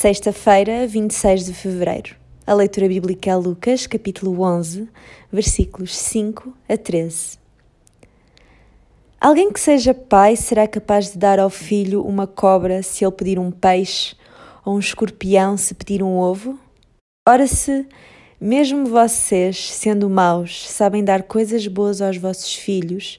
Sexta-feira, 0.00 0.86
26 0.86 1.46
de 1.46 1.52
fevereiro. 1.52 2.14
A 2.46 2.54
leitura 2.54 2.86
bíblica 2.86 3.30
é 3.30 3.34
Lucas, 3.34 3.84
capítulo 3.84 4.42
11, 4.42 4.88
versículos 5.32 5.96
5 5.96 6.56
a 6.68 6.76
13. 6.76 7.36
Alguém 9.20 9.52
que 9.52 9.58
seja 9.58 9.92
pai 9.92 10.36
será 10.36 10.68
capaz 10.68 11.10
de 11.10 11.18
dar 11.18 11.40
ao 11.40 11.50
filho 11.50 12.00
uma 12.04 12.28
cobra 12.28 12.80
se 12.80 13.04
ele 13.04 13.10
pedir 13.10 13.40
um 13.40 13.50
peixe, 13.50 14.14
ou 14.64 14.76
um 14.76 14.78
escorpião 14.78 15.56
se 15.56 15.74
pedir 15.74 16.00
um 16.00 16.16
ovo? 16.16 16.56
Ora, 17.28 17.48
se, 17.48 17.84
mesmo 18.40 18.86
vocês, 18.86 19.68
sendo 19.72 20.08
maus, 20.08 20.70
sabem 20.70 21.02
dar 21.02 21.24
coisas 21.24 21.66
boas 21.66 22.00
aos 22.00 22.16
vossos 22.16 22.54
filhos, 22.54 23.18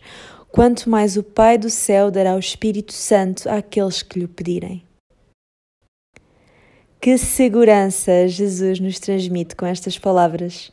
quanto 0.50 0.89
mais 0.89 1.18
o 1.18 1.23
Pai 1.23 1.57
do 1.57 1.70
céu 1.70 2.09
dará 2.09 2.36
o 2.36 2.39
Espírito 2.39 2.93
Santo 2.93 3.49
àqueles 3.49 4.02
que 4.02 4.17
lhe 4.17 4.27
pedirem. 4.30 4.88
Que 7.02 7.17
segurança 7.17 8.27
Jesus 8.27 8.81
nos 8.81 8.99
transmite 8.99 9.55
com 9.55 9.66
estas 9.66 9.98
palavras, 9.98 10.70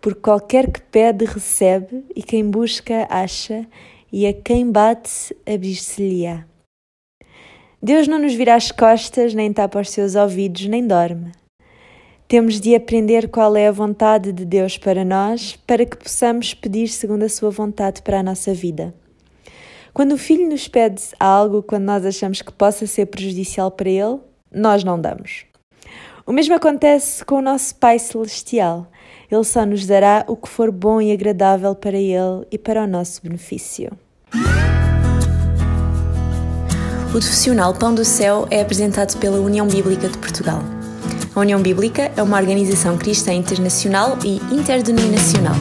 porque 0.00 0.20
qualquer 0.20 0.70
que 0.70 0.80
pede, 0.80 1.24
recebe, 1.24 2.04
e 2.14 2.22
quem 2.22 2.48
busca, 2.48 3.08
acha, 3.10 3.66
e 4.12 4.24
a 4.24 4.32
quem 4.32 4.70
bate, 4.70 5.36
abrir-se-lhe-á. 5.44 6.44
Deus 7.82 8.06
não 8.06 8.20
nos 8.20 8.34
vira 8.34 8.54
as 8.54 8.70
costas, 8.70 9.34
nem 9.34 9.52
tapa 9.52 9.80
os 9.80 9.90
seus 9.90 10.14
ouvidos, 10.14 10.64
nem 10.66 10.86
dorme. 10.86 11.32
Temos 12.28 12.60
de 12.60 12.76
aprender 12.76 13.28
qual 13.28 13.56
é 13.56 13.66
a 13.66 13.72
vontade 13.72 14.30
de 14.30 14.44
Deus 14.44 14.78
para 14.78 15.04
nós, 15.04 15.56
para 15.66 15.84
que 15.84 15.96
possamos 15.96 16.54
pedir 16.54 16.86
segundo 16.86 17.24
a 17.24 17.28
sua 17.28 17.50
vontade 17.50 18.00
para 18.00 18.20
a 18.20 18.22
nossa 18.22 18.54
vida. 18.54 18.94
Quando 19.92 20.12
o 20.12 20.18
filho 20.18 20.48
nos 20.48 20.68
pede 20.68 21.02
algo 21.18 21.64
quando 21.64 21.82
nós 21.82 22.06
achamos 22.06 22.42
que 22.42 22.52
possa 22.52 22.86
ser 22.86 23.06
prejudicial 23.06 23.72
para 23.72 23.90
ele, 23.90 24.20
nós 24.52 24.84
não 24.84 25.00
damos. 25.00 25.52
O 26.26 26.32
mesmo 26.32 26.54
acontece 26.54 27.22
com 27.22 27.34
o 27.34 27.42
nosso 27.42 27.74
Pai 27.74 27.98
Celestial. 27.98 28.86
Ele 29.30 29.44
só 29.44 29.66
nos 29.66 29.84
dará 29.84 30.24
o 30.26 30.36
que 30.36 30.48
for 30.48 30.70
bom 30.70 31.00
e 31.00 31.12
agradável 31.12 31.74
para 31.74 31.98
ele 31.98 32.46
e 32.50 32.56
para 32.56 32.84
o 32.84 32.86
nosso 32.86 33.20
benefício. 33.22 33.92
O 37.08 37.10
profissional 37.10 37.74
Pão 37.74 37.94
do 37.94 38.04
Céu 38.04 38.48
é 38.50 38.62
apresentado 38.62 39.18
pela 39.18 39.38
União 39.38 39.66
Bíblica 39.68 40.08
de 40.08 40.16
Portugal. 40.16 40.60
A 41.34 41.40
União 41.40 41.60
Bíblica 41.60 42.10
é 42.16 42.22
uma 42.22 42.38
organização 42.38 42.96
cristã 42.96 43.32
internacional 43.32 44.16
e 44.24 44.36
interdenominacional 44.52 45.56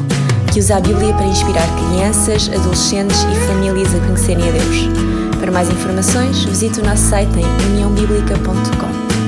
que 0.54 0.60
usa 0.60 0.78
a 0.78 0.80
Bíblia 0.80 1.14
para 1.16 1.26
inspirar 1.26 1.68
crianças, 1.90 2.48
adolescentes 2.48 3.18
e 3.24 3.48
famílias 3.48 3.94
a 3.96 4.00
conhecerem 4.06 4.48
a 4.48 4.52
Deus. 4.52 5.40
Para 5.40 5.52
mais 5.52 5.68
informações, 5.68 6.44
visite 6.46 6.80
o 6.80 6.86
nosso 6.86 7.10
site 7.10 7.32
em 7.40 7.72
uniãobíblica.com. 7.74 9.23